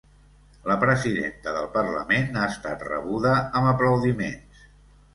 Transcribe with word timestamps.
La 0.71 0.77
presidenta 0.83 1.53
del 1.59 1.69
parlament 1.77 2.41
ha 2.41 2.49
estat 2.55 2.89
rebuda 2.91 3.39
amb 3.43 3.75
aplaudiments. 3.77 4.69